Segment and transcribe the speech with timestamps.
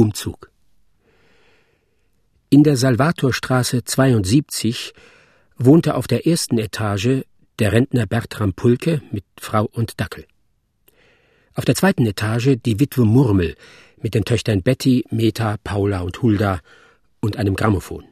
[0.00, 0.50] Umzug.
[2.48, 4.94] In der Salvatorstraße 72
[5.58, 7.26] wohnte auf der ersten Etage
[7.58, 10.24] der Rentner Bertram Pulke mit Frau und Dackel.
[11.52, 13.56] Auf der zweiten Etage die Witwe Murmel
[14.00, 16.60] mit den Töchtern Betty, Meta, Paula und Hulda
[17.20, 18.06] und einem Grammophon.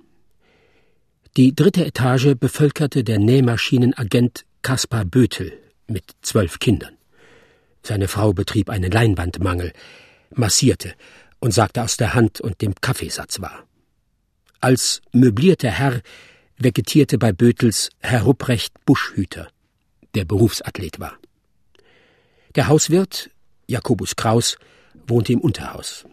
[1.39, 5.55] Die dritte Etage bevölkerte der Nähmaschinenagent Kaspar Bötel
[5.86, 6.98] mit zwölf Kindern.
[7.82, 9.73] Seine Frau betrieb einen Leinwandmangel,
[10.34, 10.95] massierte
[11.41, 13.65] und sagte aus der Hand und dem Kaffeesatz war.
[14.60, 16.02] Als möblierter Herr
[16.56, 19.48] vegetierte bei Bötels Herr Rupprecht Buschhüter,
[20.15, 21.16] der Berufsathlet war.
[22.56, 23.30] Der Hauswirt,
[23.66, 24.56] Jakobus Kraus,
[25.06, 26.05] wohnte im Unterhaus.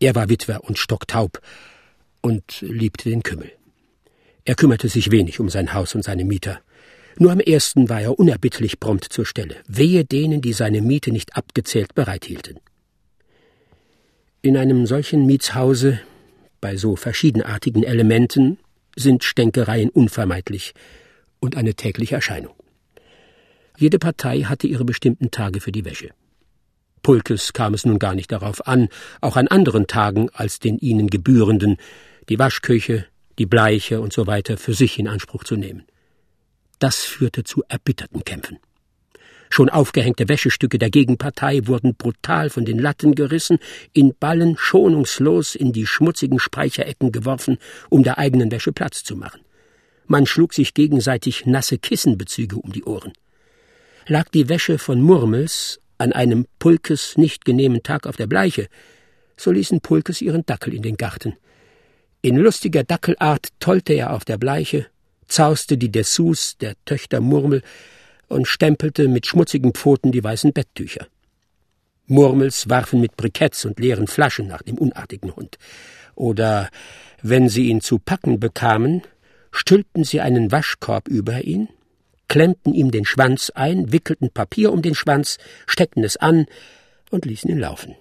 [0.00, 1.40] Er war Witwer und stocktaub
[2.20, 3.52] und liebte den Kümmel.
[4.44, 6.60] Er kümmerte sich wenig um sein Haus und seine Mieter.
[7.18, 9.56] Nur am ersten war er unerbittlich prompt zur Stelle.
[9.68, 12.58] Wehe denen, die seine Miete nicht abgezählt bereithielten.
[14.44, 16.00] In einem solchen Mietshause,
[16.60, 18.58] bei so verschiedenartigen Elementen,
[18.96, 20.74] sind Stänkereien unvermeidlich
[21.38, 22.52] und eine tägliche Erscheinung.
[23.78, 26.10] Jede Partei hatte ihre bestimmten Tage für die Wäsche.
[27.02, 28.88] Pulkes kam es nun gar nicht darauf an,
[29.20, 31.76] auch an anderen Tagen als den ihnen gebührenden,
[32.28, 33.06] die Waschküche,
[33.38, 35.84] die Bleiche und so weiter für sich in Anspruch zu nehmen.
[36.80, 38.58] Das führte zu erbitterten Kämpfen.
[39.52, 43.58] Schon aufgehängte Wäschestücke der Gegenpartei wurden brutal von den Latten gerissen,
[43.92, 47.58] in Ballen schonungslos in die schmutzigen Speicherecken geworfen,
[47.90, 49.42] um der eigenen Wäsche Platz zu machen.
[50.06, 53.12] Man schlug sich gegenseitig nasse Kissenbezüge um die Ohren.
[54.06, 58.68] Lag die Wäsche von Murmels an einem Pulkes nicht genehmen Tag auf der Bleiche,
[59.36, 61.36] so ließen Pulkes ihren Dackel in den Garten.
[62.22, 64.86] In lustiger Dackelart tollte er auf der Bleiche,
[65.28, 67.62] zauste die Dessous der Töchter Murmel
[68.28, 71.06] und stempelte mit schmutzigen Pfoten die weißen Betttücher.
[72.06, 75.58] Murmels warfen mit Briketts und leeren Flaschen nach dem unartigen Hund.
[76.14, 76.68] Oder,
[77.22, 79.02] wenn sie ihn zu packen bekamen,
[79.50, 81.68] stülpten sie einen Waschkorb über ihn,
[82.28, 86.46] klemmten ihm den Schwanz ein, wickelten Papier um den Schwanz, steckten es an
[87.10, 87.94] und ließen ihn laufen.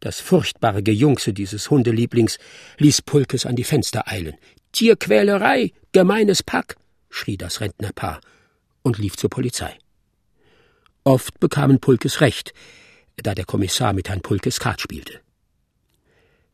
[0.00, 2.38] Das furchtbare Gejungse dieses Hundelieblings
[2.78, 4.34] ließ Pulkes an die Fenster eilen.
[4.72, 6.76] Tierquälerei, gemeines Pack,
[7.08, 8.20] schrie das Rentnerpaar
[8.82, 9.78] und lief zur Polizei.
[11.04, 12.52] Oft bekamen Pulkes recht,
[13.16, 15.20] da der Kommissar mit Herrn Pulkes Kart spielte.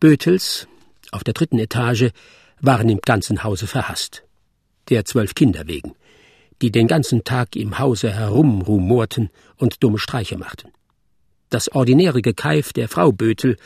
[0.00, 0.66] Bötels,
[1.10, 2.10] auf der dritten Etage,
[2.60, 4.24] waren im ganzen Hause verhasst.
[4.88, 5.94] Der zwölf Kinder wegen,
[6.62, 10.72] die den ganzen Tag im Hause herumrumorten und dumme Streiche machten.
[11.50, 13.56] Das ordinäre Gekeif der Frau Bötel,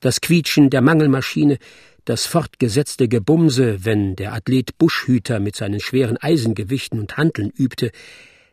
[0.00, 1.58] das Quietschen der Mangelmaschine,
[2.06, 7.90] das fortgesetzte Gebumse, wenn der Athlet Buschhüter mit seinen schweren Eisengewichten und Hanteln übte,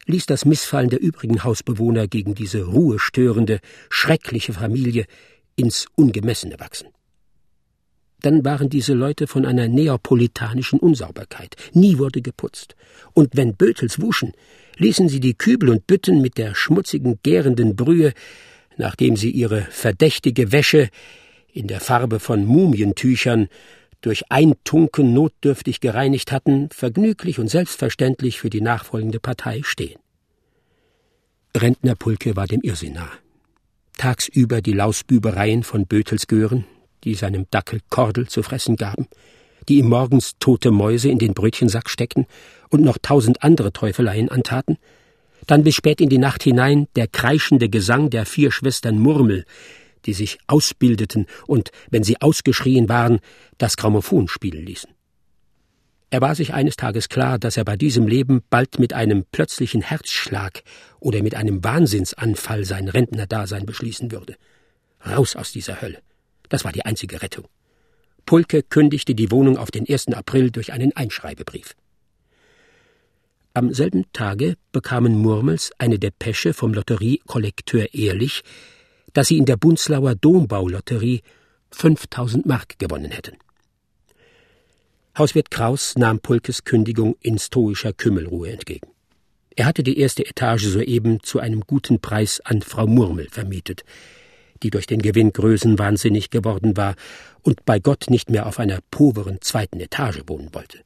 [0.07, 3.59] ließ das Missfallen der übrigen Hausbewohner gegen diese ruhestörende,
[3.89, 5.05] schreckliche Familie
[5.55, 6.89] ins Ungemessene wachsen.
[8.21, 11.55] Dann waren diese Leute von einer neapolitanischen Unsauberkeit.
[11.73, 12.75] Nie wurde geputzt.
[13.13, 14.33] Und wenn Bötels wuschen,
[14.77, 18.13] ließen sie die Kübel und Bütten mit der schmutzigen, gärenden Brühe,
[18.77, 20.89] nachdem sie ihre verdächtige Wäsche
[21.53, 23.47] in der Farbe von Mumientüchern
[24.01, 29.99] durch Eintunken notdürftig gereinigt hatten, vergnüglich und selbstverständlich für die nachfolgende Partei stehen.
[31.55, 33.11] Rentnerpulke war dem Irrsinn nahe.
[33.97, 36.65] Tagsüber die Lausbübereien von Bötelsgören,
[37.03, 39.07] die seinem Dackel Kordel zu fressen gaben,
[39.69, 42.25] die ihm morgens tote Mäuse in den Brötchensack steckten
[42.69, 44.77] und noch tausend andere Teufeleien antaten,
[45.47, 49.45] dann bis spät in die Nacht hinein der kreischende Gesang der vier Schwestern Murmel,
[50.05, 53.19] die sich ausbildeten und, wenn sie ausgeschrien waren,
[53.57, 54.89] das Grammophon spielen ließen.
[56.09, 59.81] Er war sich eines Tages klar, dass er bei diesem Leben bald mit einem plötzlichen
[59.81, 60.61] Herzschlag
[60.99, 64.35] oder mit einem Wahnsinnsanfall sein Rentnerdasein beschließen würde.
[65.03, 66.03] Raus aus dieser Hölle.
[66.49, 67.47] Das war die einzige Rettung.
[68.27, 70.09] Pulke kündigte die Wohnung auf den 1.
[70.09, 71.75] April durch einen Einschreibebrief.
[73.55, 78.43] Am selben Tage bekamen Murmels eine Depesche vom Lotteriekollekteur Ehrlich,
[79.13, 81.21] dass sie in der Bunzlauer Dombaulotterie
[81.71, 83.37] 5000 Mark gewonnen hätten.
[85.17, 88.87] Hauswirt Kraus nahm Pulkes Kündigung in stoischer Kümmelruhe entgegen.
[89.55, 93.83] Er hatte die erste Etage soeben zu einem guten Preis an Frau Murmel vermietet,
[94.63, 96.95] die durch den Gewinn größenwahnsinnig geworden war
[97.43, 100.79] und bei Gott nicht mehr auf einer poveren zweiten Etage wohnen wollte.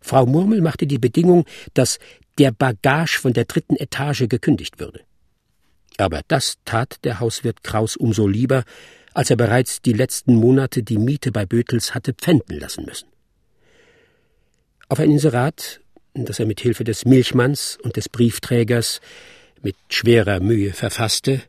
[0.00, 1.44] Frau Murmel machte die Bedingung,
[1.74, 2.00] dass
[2.38, 5.02] der Bagage von der dritten Etage gekündigt würde.
[5.98, 8.64] Aber das tat der Hauswirt Kraus umso lieber,
[9.14, 13.08] als er bereits die letzten Monate die Miete bei Bötels hatte pfänden lassen müssen.
[14.88, 15.80] Auf ein Inserat,
[16.14, 19.00] das er mit Hilfe des Milchmanns und des Briefträgers
[19.62, 21.42] mit schwerer Mühe verfasste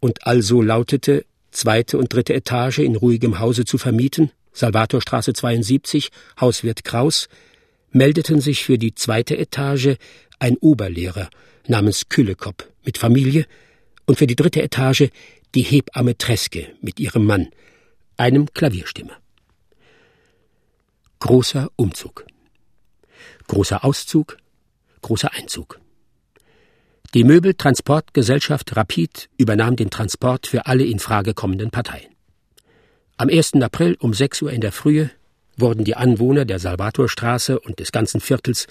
[0.00, 6.10] und also lautete zweite und dritte Etage in ruhigem Hause zu vermieten, Salvatorstraße 72,
[6.40, 7.28] Hauswirt Kraus,
[7.92, 9.96] meldeten sich für die zweite Etage
[10.38, 11.28] ein Oberlehrer
[11.66, 13.46] namens Küllekopp mit Familie
[14.10, 15.10] und für die dritte Etage
[15.54, 17.50] die Hebamme Treske mit ihrem Mann,
[18.16, 19.16] einem Klavierstimmer.
[21.20, 22.26] Großer Umzug.
[23.46, 24.36] Großer Auszug,
[25.02, 25.78] großer Einzug.
[27.14, 32.10] Die Möbeltransportgesellschaft Rapid übernahm den Transport für alle in Frage kommenden Parteien.
[33.16, 33.62] Am 1.
[33.62, 35.12] April um 6 Uhr in der Frühe
[35.56, 38.66] wurden die Anwohner der Salvatorstraße und des ganzen Viertels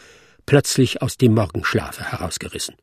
[0.45, 2.75] plötzlich aus dem Morgenschlafe herausgerissen.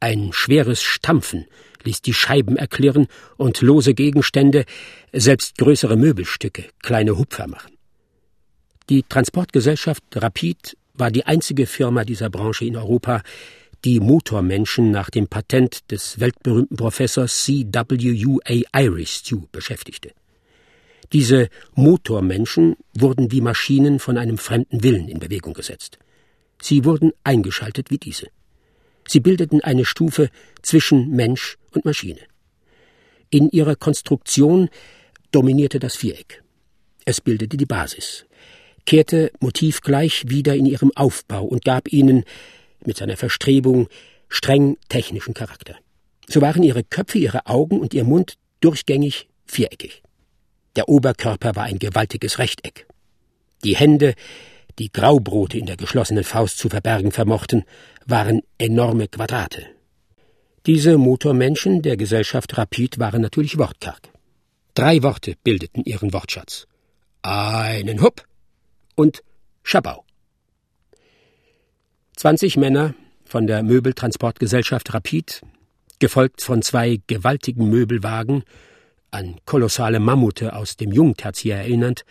[0.00, 1.46] Ein schweres Stampfen
[1.84, 3.06] ließ die Scheiben erklirren
[3.36, 4.64] und lose Gegenstände,
[5.12, 7.72] selbst größere Möbelstücke, kleine Hupfer machen.
[8.88, 13.22] Die Transportgesellschaft Rapid war die einzige Firma dieser Branche in Europa,
[13.84, 18.80] die Motormenschen nach dem Patent des weltberühmten Professors C.W.U.A.
[18.80, 20.12] Iristew beschäftigte.
[21.12, 25.98] Diese Motormenschen wurden wie Maschinen von einem fremden Willen in Bewegung gesetzt.
[26.60, 28.28] Sie wurden eingeschaltet wie diese.
[29.06, 30.30] Sie bildeten eine Stufe
[30.62, 32.20] zwischen Mensch und Maschine.
[33.30, 34.68] In ihrer Konstruktion
[35.30, 36.42] dominierte das Viereck.
[37.04, 38.26] Es bildete die Basis,
[38.84, 42.24] kehrte motivgleich wieder in ihrem Aufbau und gab ihnen,
[42.84, 43.88] mit seiner Verstrebung,
[44.28, 45.76] streng technischen Charakter.
[46.28, 50.02] So waren ihre Köpfe, ihre Augen und ihr Mund durchgängig viereckig.
[50.74, 52.86] Der Oberkörper war ein gewaltiges Rechteck.
[53.64, 54.14] Die Hände,
[54.78, 57.64] die Graubrote in der geschlossenen Faust zu verbergen vermochten,
[58.06, 59.66] waren enorme Quadrate.
[60.66, 64.10] Diese Motormenschen der Gesellschaft Rapid waren natürlich wortkarg.
[64.74, 66.66] Drei Worte bildeten ihren Wortschatz.
[67.22, 68.24] Einen Hupp
[68.94, 69.22] und
[69.62, 70.04] Schabau.
[72.16, 72.94] Zwanzig Männer
[73.24, 75.42] von der Möbeltransportgesellschaft Rapid,
[75.98, 78.44] gefolgt von zwei gewaltigen Möbelwagen,
[79.10, 82.04] an kolossale Mammute aus dem Jungtertiär erinnernd,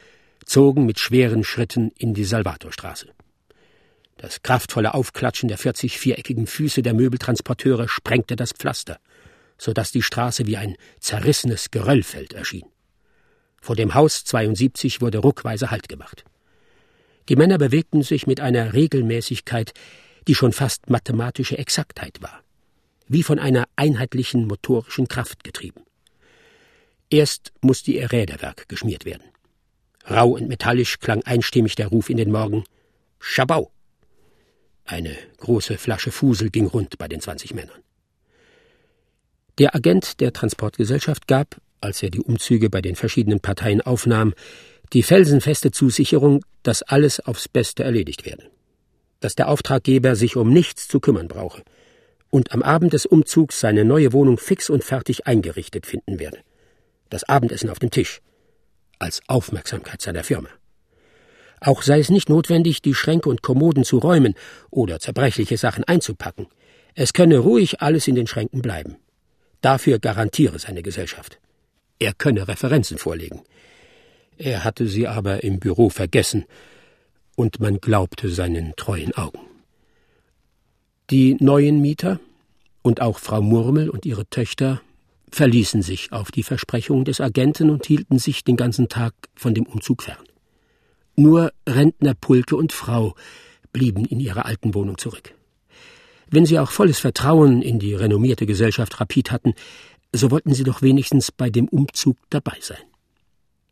[0.46, 3.08] zogen mit schweren Schritten in die Salvatorstraße.
[4.18, 9.00] Das kraftvolle Aufklatschen der vierzig viereckigen Füße der Möbeltransporteure sprengte das Pflaster,
[9.58, 12.66] so dass die Straße wie ein zerrissenes Geröllfeld erschien.
[13.62, 16.24] Vor dem Haus 72 wurde ruckweise Halt gemacht.
[17.28, 19.74] Die Männer bewegten sich mit einer Regelmäßigkeit,
[20.28, 22.44] die schon fast mathematische Exaktheit war,
[23.08, 25.82] wie von einer einheitlichen motorischen Kraft getrieben.
[27.10, 29.35] Erst musste ihr Räderwerk geschmiert werden.
[30.10, 32.64] Rau und metallisch klang einstimmig der Ruf in den Morgen
[33.20, 33.72] Schabau.
[34.86, 37.82] Eine große Flasche Fusel ging rund bei den zwanzig Männern.
[39.58, 44.34] Der Agent der Transportgesellschaft gab, als er die Umzüge bei den verschiedenen Parteien aufnahm,
[44.94, 48.52] die felsenfeste Zusicherung, dass alles aufs Beste erledigt werde,
[49.22, 51.64] dass der Auftraggeber sich um nichts zu kümmern brauche
[52.30, 56.40] und am Abend des Umzugs seine neue Wohnung fix und fertig eingerichtet finden werde.
[57.10, 58.22] Das Abendessen auf dem Tisch,
[59.00, 60.50] als Aufmerksamkeit seiner Firma.
[61.62, 64.36] Auch sei es nicht notwendig, die Schränke und Kommoden zu räumen
[64.70, 66.48] oder zerbrechliche Sachen einzupacken.
[66.94, 68.98] Es könne ruhig alles in den Schränken bleiben.
[69.62, 71.40] Dafür garantiere seine Gesellschaft.
[72.00, 73.42] Er könne Referenzen vorlegen.
[74.38, 76.46] Er hatte sie aber im Büro vergessen,
[77.36, 79.40] und man glaubte seinen treuen Augen.
[81.10, 82.20] Die neuen Mieter
[82.82, 84.82] und auch Frau Murmel und ihre Töchter
[85.36, 89.66] verließen sich auf die Versprechungen des Agenten und hielten sich den ganzen Tag von dem
[89.66, 90.24] Umzug fern.
[91.18, 93.16] Nur Rentner Pulke und Frau
[93.74, 95.34] blieben in ihrer alten Wohnung zurück.
[96.30, 99.54] Wenn sie auch volles Vertrauen in die renommierte Gesellschaft Rapid hatten,
[100.14, 102.82] so wollten sie doch wenigstens bei dem Umzug dabei sein.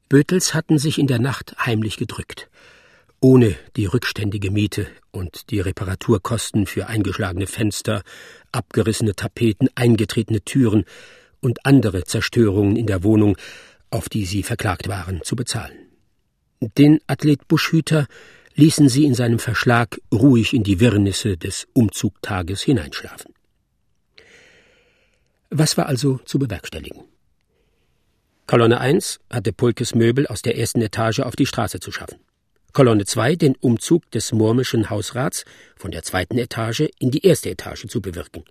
[0.09, 2.49] Bötels hatten sich in der Nacht heimlich gedrückt.
[3.21, 8.03] Ohne die rückständige Miete und die Reparaturkosten für eingeschlagene Fenster,
[8.51, 10.83] abgerissene Tapeten, eingetretene Türen
[11.43, 13.37] und andere Zerstörungen in der Wohnung,
[13.89, 15.77] auf die sie verklagt waren, zu bezahlen.
[16.77, 18.07] Den Athlet Buschhüter
[18.55, 23.33] ließen sie in seinem Verschlag ruhig in die Wirrnisse des Umzugtages hineinschlafen.
[25.49, 27.03] Was war also zu bewerkstelligen?
[28.47, 32.19] Kolonne 1 hatte Pulkes Möbel aus der ersten Etage auf die Straße zu schaffen.
[32.73, 35.45] Kolonne 2 den Umzug des Murmischen Hausrats
[35.75, 38.43] von der zweiten Etage in die erste Etage zu bewirken.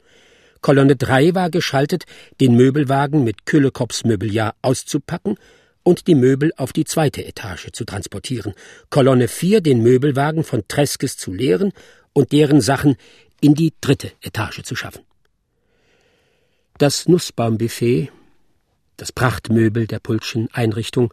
[0.62, 2.04] Kolonne 3 war geschaltet,
[2.40, 5.36] den Möbelwagen mit Küllekops Möbeljahr auszupacken
[5.82, 8.54] und die Möbel auf die zweite Etage zu transportieren,
[8.88, 11.72] Kolonne 4 den Möbelwagen von Treskes zu leeren
[12.12, 12.96] und deren Sachen
[13.40, 15.02] in die dritte Etage zu schaffen.
[16.78, 18.10] Das Nussbaumbuffet,
[18.96, 21.12] das Prachtmöbel der Pulschen Einrichtung,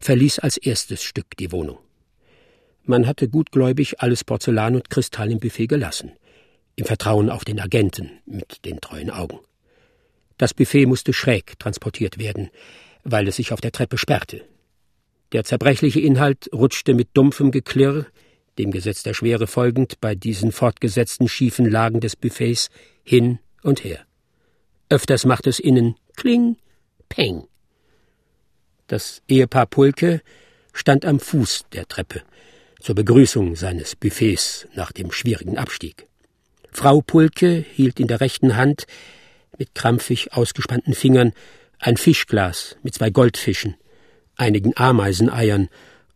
[0.00, 1.78] verließ als erstes Stück die Wohnung.
[2.82, 6.12] Man hatte gutgläubig alles Porzellan und Kristall im Buffet gelassen,
[6.80, 9.38] im Vertrauen auf den Agenten mit den treuen Augen.
[10.38, 12.50] Das Buffet musste schräg transportiert werden,
[13.04, 14.42] weil es sich auf der Treppe sperrte.
[15.32, 18.06] Der zerbrechliche Inhalt rutschte mit dumpfem Geklirr,
[18.58, 22.70] dem Gesetz der Schwere folgend, bei diesen fortgesetzten schiefen Lagen des Buffets
[23.04, 24.00] hin und her.
[24.88, 26.56] Öfters machte es innen Kling,
[27.10, 27.46] Peng.
[28.86, 30.22] Das Ehepaar Pulke
[30.72, 32.22] stand am Fuß der Treppe
[32.80, 36.09] zur Begrüßung seines Buffets nach dem schwierigen Abstieg.
[36.72, 38.86] Frau Pulke hielt in der rechten Hand
[39.58, 41.32] mit krampfig ausgespannten Fingern
[41.78, 43.74] ein Fischglas mit zwei Goldfischen,
[44.36, 45.68] einigen Ameiseneiern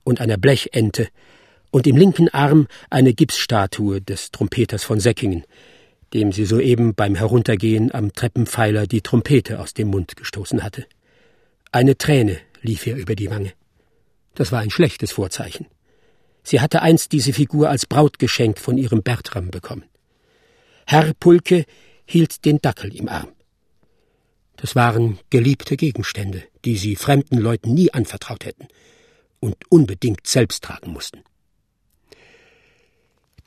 [0.05, 1.09] und einer Blechente
[1.71, 5.45] und im linken Arm eine Gipsstatue des Trompeters von Säckingen,
[6.13, 10.87] dem sie soeben beim Heruntergehen am Treppenpfeiler die Trompete aus dem Mund gestoßen hatte.
[11.73, 13.53] Eine Träne lief ihr über die Wange.
[14.35, 15.67] Das war ein schlechtes Vorzeichen.
[16.43, 19.85] Sie hatte einst diese Figur als Brautgeschenk von ihrem Bertram bekommen.
[20.95, 21.65] Herr Pulke
[22.07, 23.33] hielt den Dackel im Arm.
[24.55, 28.69] Das waren geliebte Gegenstände, die sie fremden Leuten nie anvertraut hätten
[29.41, 31.25] und unbedingt selbst tragen mussten.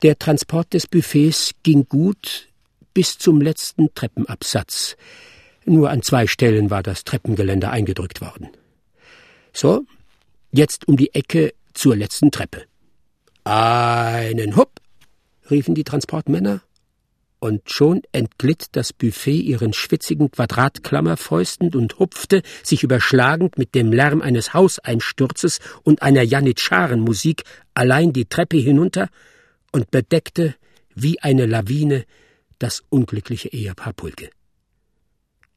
[0.02, 2.48] Der Transport des Buffets ging gut
[2.92, 4.98] bis zum letzten Treppenabsatz.
[5.64, 8.50] Nur an zwei Stellen war das Treppengeländer eingedrückt worden.
[9.54, 9.86] So,
[10.52, 12.66] jetzt um die Ecke zur letzten Treppe.
[13.44, 14.82] Einen Hupp,
[15.50, 16.60] riefen die Transportmänner,
[17.40, 24.22] und schon entglitt das Buffet ihren schwitzigen Quadratklammerfäusten und hupfte, sich überschlagend mit dem Lärm
[24.22, 29.08] eines Hauseinsturzes und einer Janitscharenmusik allein die Treppe hinunter
[29.72, 30.54] und bedeckte
[30.94, 32.04] wie eine Lawine
[32.58, 34.30] das unglückliche Ehepaar Pulke.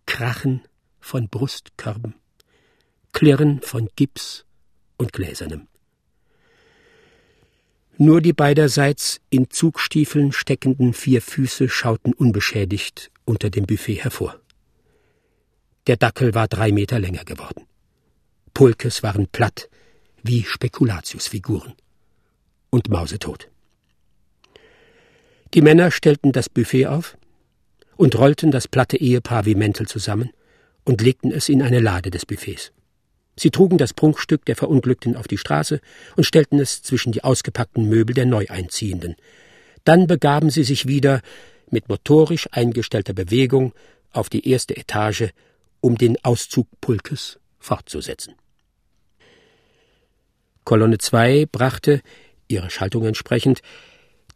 [0.05, 0.61] Krachen
[0.99, 2.15] von Brustkörben,
[3.11, 4.45] Klirren von Gips
[4.97, 5.67] und Gläsernem.
[8.03, 14.39] Nur die beiderseits in Zugstiefeln steckenden vier Füße schauten unbeschädigt unter dem Buffet hervor.
[15.85, 17.67] Der Dackel war drei Meter länger geworden.
[18.55, 19.69] Pulkes waren platt
[20.23, 21.73] wie Spekulatiusfiguren
[22.71, 23.49] und mausetot.
[25.53, 27.15] Die Männer stellten das Buffet auf
[27.97, 30.31] und rollten das platte Ehepaar wie Mäntel zusammen
[30.85, 32.71] und legten es in eine Lade des Buffets.
[33.41, 35.81] Sie trugen das Prunkstück der Verunglückten auf die Straße
[36.15, 39.15] und stellten es zwischen die ausgepackten Möbel der Neueinziehenden.
[39.83, 41.21] Dann begaben sie sich wieder
[41.71, 43.73] mit motorisch eingestellter Bewegung
[44.11, 45.31] auf die erste Etage,
[45.79, 48.35] um den Auszug Pulkes fortzusetzen.
[50.63, 52.01] Kolonne 2 brachte,
[52.47, 53.63] ihrer Schaltung entsprechend,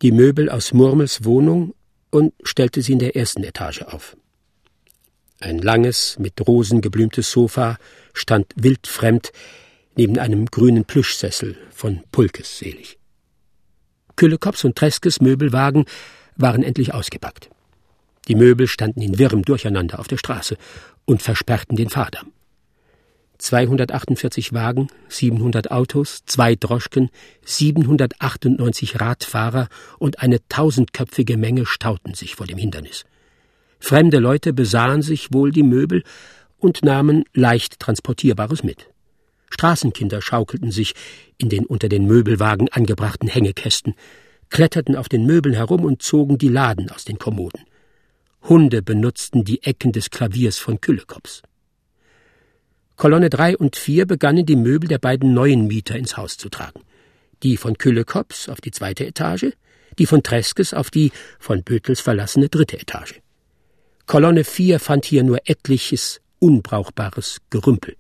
[0.01, 1.75] die Möbel aus Murmels Wohnung
[2.09, 4.17] und stellte sie in der ersten Etage auf.
[5.45, 7.77] Ein langes, mit Rosen geblümtes Sofa
[8.15, 9.31] stand wildfremd
[9.95, 12.97] neben einem grünen Plüschsessel von Pulkes selig.
[14.15, 15.85] Küllekops und Treskes Möbelwagen
[16.35, 17.51] waren endlich ausgepackt.
[18.27, 20.57] Die Möbel standen in wirrem Durcheinander auf der Straße
[21.05, 22.31] und versperrten den Fahrdamm.
[23.37, 27.11] 248 Wagen, 700 Autos, zwei Droschken,
[27.43, 29.67] 798 Radfahrer
[29.99, 33.05] und eine tausendköpfige Menge stauten sich vor dem Hindernis.
[33.79, 36.03] Fremde Leute besahen sich wohl die Möbel
[36.58, 38.89] und nahmen leicht Transportierbares mit.
[39.50, 40.94] Straßenkinder schaukelten sich
[41.38, 43.94] in den unter den Möbelwagen angebrachten Hängekästen,
[44.50, 47.62] kletterten auf den Möbeln herum und zogen die Laden aus den Kommoden.
[48.44, 51.41] Hunde benutzten die Ecken des Klaviers von Küllekops.
[52.96, 56.82] Kolonne drei und vier begannen die Möbel der beiden neuen Mieter ins Haus zu tragen.
[57.44, 59.51] Die von Küllekops auf die zweite Etage,
[59.98, 63.22] die von Treskes auf die von Bötels verlassene dritte Etage.
[64.05, 67.95] Kolonne 4 fand hier nur etliches unbrauchbares Gerümpel.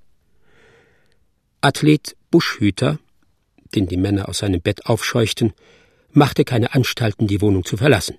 [1.61, 2.99] Athlet Buschhüter,
[3.73, 5.53] den die Männer aus seinem Bett aufscheuchten,
[6.11, 8.17] machte keine Anstalten, die Wohnung zu verlassen,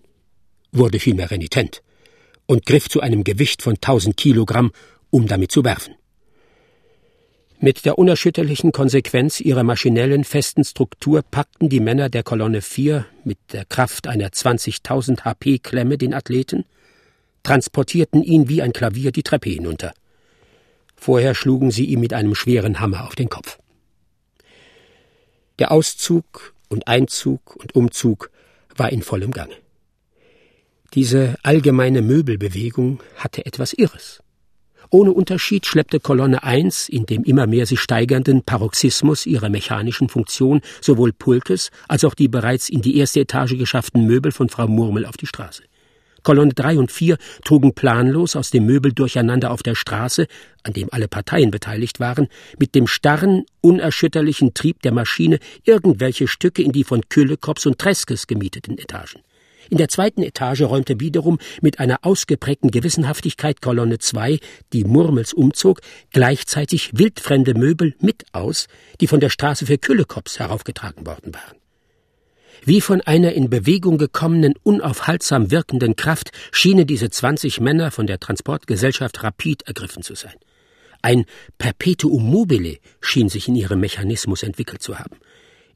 [0.73, 1.83] wurde vielmehr renitent
[2.47, 4.73] und griff zu einem Gewicht von tausend Kilogramm,
[5.11, 5.95] um damit zu werfen.
[7.61, 13.39] Mit der unerschütterlichen Konsequenz ihrer maschinellen, festen Struktur packten die Männer der Kolonne 4 mit
[13.53, 16.65] der Kraft einer 20.000 HP-Klemme den Athleten
[17.47, 19.95] transportierten ihn wie ein Klavier die Treppe hinunter.
[20.97, 23.59] Vorher schlugen sie ihm mit einem schweren Hammer auf den Kopf.
[25.61, 28.31] Der Auszug und Einzug und Umzug
[28.75, 29.55] war in vollem Gange.
[30.95, 34.23] Diese allgemeine Möbelbewegung hatte etwas Irres.
[34.91, 40.63] Ohne Unterschied schleppte Kolonne 1 in dem immer mehr sich steigernden Paroxysmus ihrer mechanischen Funktion
[40.81, 45.07] sowohl Pulkes als auch die bereits in die erste Etage geschafften Möbel von Frau Murmel
[45.07, 45.63] auf die Straße.
[46.27, 50.27] Kolonne 3 und 4 trugen planlos aus dem Möbel durcheinander auf der Straße,
[50.65, 52.27] an dem alle Parteien beteiligt waren,
[52.59, 58.27] mit dem starren, unerschütterlichen Trieb der Maschine irgendwelche Stücke in die von Küllekops und Treskes
[58.27, 59.21] gemieteten Etagen.
[59.71, 64.41] In der zweiten Etage räumte wiederum mit einer ausgeprägten Gewissenhaftigkeit Kolonne 2,
[64.73, 65.81] die Murmels umzog,
[66.11, 68.67] gleichzeitig wildfremde Möbel mit aus,
[69.01, 71.66] die von der Straße für Küllekops heraufgetragen worden waren.
[72.65, 78.19] Wie von einer in Bewegung gekommenen, unaufhaltsam wirkenden Kraft schienen diese zwanzig Männer von der
[78.19, 80.35] Transportgesellschaft Rapid ergriffen zu sein.
[81.03, 81.25] Ein
[81.59, 85.17] Perpetuum mobile schien sich in ihrem Mechanismus entwickelt zu haben.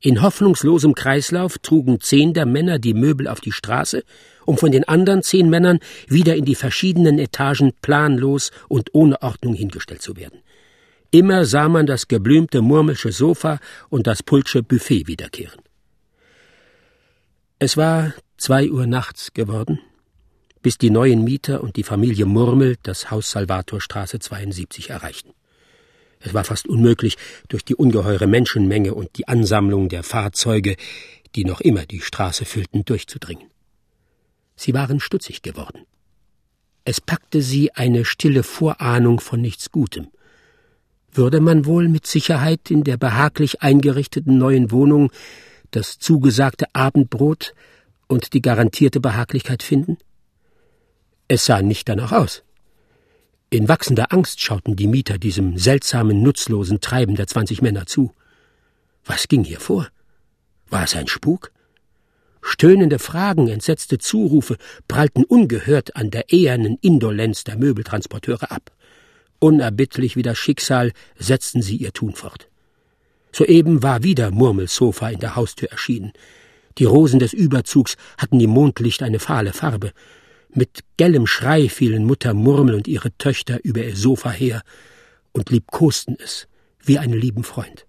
[0.00, 4.02] In hoffnungslosem Kreislauf trugen zehn der Männer die Möbel auf die Straße,
[4.46, 9.54] um von den anderen zehn Männern wieder in die verschiedenen Etagen planlos und ohne Ordnung
[9.54, 10.40] hingestellt zu werden.
[11.10, 13.58] Immer sah man das geblümte murmelsche Sofa
[13.90, 15.60] und das pulsche Buffet wiederkehren.
[17.62, 19.80] Es war zwei Uhr nachts geworden,
[20.62, 25.34] bis die neuen Mieter und die Familie Murmel das Haus Salvatorstraße 72 erreichten.
[26.20, 30.76] Es war fast unmöglich, durch die ungeheure Menschenmenge und die Ansammlung der Fahrzeuge,
[31.34, 33.50] die noch immer die Straße füllten, durchzudringen.
[34.56, 35.84] Sie waren stutzig geworden.
[36.86, 40.08] Es packte sie eine stille Vorahnung von nichts Gutem.
[41.12, 45.12] Würde man wohl mit Sicherheit in der behaglich eingerichteten neuen Wohnung
[45.70, 47.54] das zugesagte Abendbrot
[48.06, 49.98] und die garantierte Behaglichkeit finden?
[51.28, 52.42] Es sah nicht danach aus.
[53.50, 58.12] In wachsender Angst schauten die Mieter diesem seltsamen, nutzlosen Treiben der zwanzig Männer zu.
[59.04, 59.88] Was ging hier vor?
[60.68, 61.52] War es ein Spuk?
[62.42, 64.56] Stöhnende Fragen, entsetzte Zurufe
[64.88, 68.72] prallten ungehört an der ehernen Indolenz der Möbeltransporteure ab.
[69.38, 72.49] Unerbittlich wie das Schicksal setzten sie ihr Tun fort.
[73.32, 76.12] Soeben war wieder Murmelsofa in der Haustür erschienen.
[76.78, 79.92] Die Rosen des Überzugs hatten im Mondlicht eine fahle Farbe.
[80.52, 84.62] Mit gellem Schrei fielen Mutter Murmel und ihre Töchter über ihr Sofa her
[85.32, 86.48] und liebkosten es
[86.82, 87.86] wie einen lieben Freund.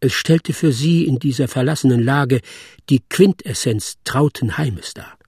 [0.00, 2.40] Es stellte für sie in dieser verlassenen Lage
[2.88, 5.18] die Quintessenz trauten Heimes dar.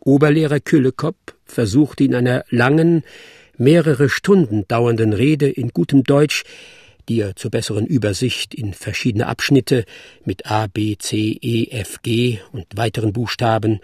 [0.00, 3.02] Oberlehrer Küllekopp versuchte in einer langen,
[3.56, 6.44] mehrere Stunden dauernden Rede in gutem Deutsch
[7.08, 9.84] die er zur besseren Übersicht in verschiedene Abschnitte
[10.24, 13.80] mit A, B, C, E, F, G und weiteren Buchstaben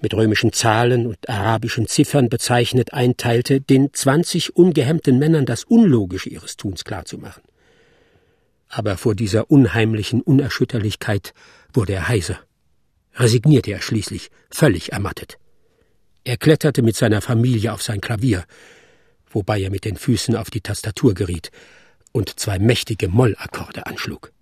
[0.00, 6.56] mit römischen Zahlen und arabischen Ziffern bezeichnet einteilte, den zwanzig ungehemmten Männern das Unlogische ihres
[6.56, 7.42] Tuns klarzumachen.
[8.68, 11.32] Aber vor dieser unheimlichen Unerschütterlichkeit
[11.72, 12.40] wurde er heiser,
[13.14, 15.38] resignierte er schließlich, völlig ermattet.
[16.24, 18.44] Er kletterte mit seiner Familie auf sein Klavier,
[19.30, 21.50] wobei er mit den Füßen auf die Tastatur geriet,
[22.14, 24.32] und zwei mächtige Mollakkorde anschlug.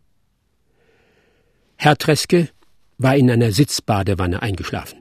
[1.76, 2.50] Herr Treske
[2.98, 5.00] war in einer Sitzbadewanne eingeschlafen.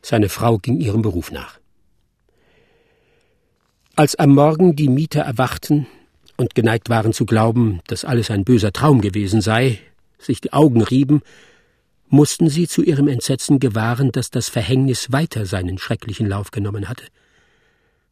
[0.00, 1.58] Seine Frau ging ihrem Beruf nach.
[3.96, 5.86] Als am Morgen die Mieter erwachten
[6.36, 9.80] und geneigt waren zu glauben, dass alles ein böser Traum gewesen sei,
[10.18, 11.20] sich die Augen rieben,
[12.08, 17.04] mussten sie zu ihrem Entsetzen gewahren, dass das Verhängnis weiter seinen schrecklichen Lauf genommen hatte.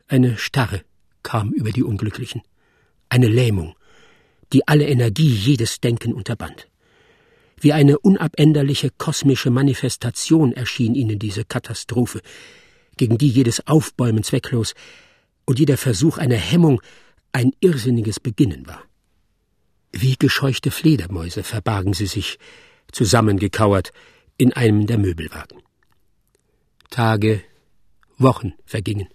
[0.08, 0.82] Eine Starre
[1.22, 2.42] kam über die Unglücklichen
[3.10, 3.76] eine Lähmung,
[4.52, 6.68] die alle Energie jedes Denken unterband.
[7.60, 12.22] Wie eine unabänderliche kosmische Manifestation erschien ihnen diese Katastrophe,
[12.96, 14.74] gegen die jedes Aufbäumen zwecklos
[15.44, 16.80] und jeder Versuch einer Hemmung
[17.32, 18.82] ein irrsinniges Beginnen war.
[19.92, 22.38] Wie gescheuchte Fledermäuse verbargen sie sich,
[22.92, 23.92] zusammengekauert,
[24.36, 25.62] in einem der Möbelwagen.
[26.88, 27.42] Tage,
[28.16, 29.08] Wochen vergingen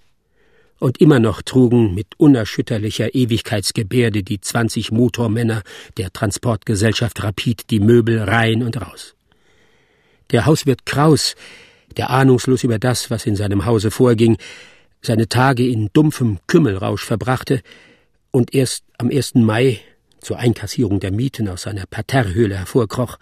[0.80, 5.62] und immer noch trugen mit unerschütterlicher Ewigkeitsgebärde die zwanzig Motormänner
[5.98, 9.16] der Transportgesellschaft Rapid die Möbel rein und raus.
[10.32, 11.36] Der Hauswirt Kraus,
[11.98, 14.38] der ahnungslos über das, was in seinem Hause vorging,
[15.02, 17.62] seine Tage in dumpfem Kümmelrausch verbrachte
[18.32, 19.36] und erst am 1.
[19.36, 19.80] Mai
[20.20, 23.18] zur Einkassierung der Mieten aus seiner Parterrehöhle hervorkroch,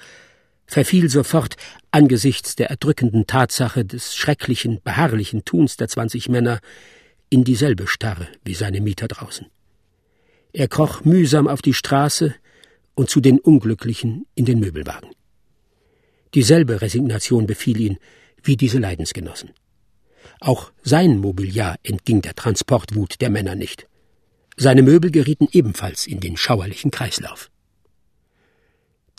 [0.65, 1.55] verfiel sofort
[1.91, 6.59] angesichts der erdrückenden Tatsache des schrecklichen, beharrlichen Tuns der zwanzig Männer
[7.33, 9.47] in dieselbe Starre wie seine Mieter draußen.
[10.53, 12.35] Er kroch mühsam auf die Straße
[12.93, 15.09] und zu den Unglücklichen in den Möbelwagen.
[16.35, 17.97] Dieselbe Resignation befiel ihn
[18.43, 19.49] wie diese Leidensgenossen.
[20.41, 23.87] Auch sein Mobiliar entging der Transportwut der Männer nicht.
[24.55, 27.49] Seine Möbel gerieten ebenfalls in den schauerlichen Kreislauf.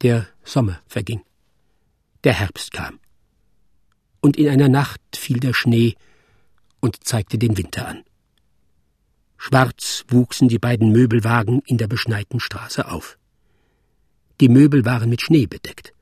[0.05, 1.23] Der Sommer verging.
[2.23, 3.01] Der Herbst kam.
[4.21, 5.97] Und in einer Nacht fiel der Schnee
[6.85, 8.05] und zeigte den Winter an.
[9.39, 13.17] Schwarz wuchsen die beiden Möbelwagen in der beschneiten Straße auf.
[14.39, 15.95] Die Möbel waren mit Schnee bedeckt.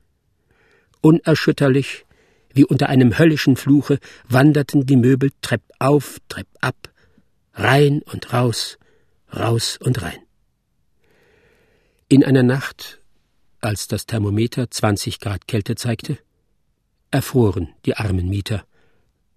[0.99, 2.05] Unerschütterlich,
[2.53, 6.91] wie unter einem höllischen Fluche, wanderten die Möbel Trepp auf, Trepp ab,
[7.53, 8.77] rein und raus,
[9.33, 10.19] raus und rein.
[12.09, 12.99] In einer Nacht,
[13.61, 16.17] als das Thermometer 20 Grad Kälte zeigte,
[17.09, 18.65] erfroren die armen Mieter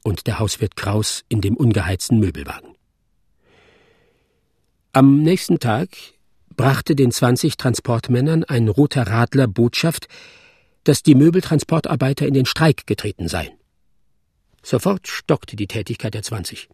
[0.07, 2.77] und der Hauswirt Kraus in dem ungeheizten Möbelwagen.
[4.93, 5.89] Am nächsten Tag
[6.55, 10.07] brachte den zwanzig Transportmännern ein roter Radler Botschaft,
[10.85, 13.51] dass die Möbeltransportarbeiter in den Streik getreten seien.
[14.63, 16.69] Sofort stockte die Tätigkeit der zwanzig.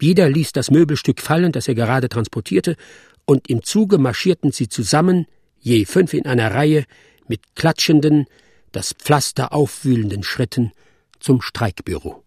[0.00, 2.76] Jeder ließ das Möbelstück fallen, das er gerade transportierte,
[3.24, 5.26] und im Zuge marschierten sie zusammen,
[5.60, 6.84] je fünf in einer Reihe,
[7.28, 8.26] mit klatschenden,
[8.72, 10.72] das Pflaster aufwühlenden Schritten
[11.20, 12.24] zum Streikbüro.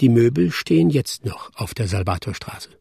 [0.00, 2.77] Die Möbel stehen jetzt noch auf der Salvatorstraße.